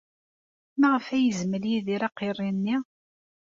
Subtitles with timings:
[0.79, 2.77] Maɣef ay yezmel Yidir aqirri-nni?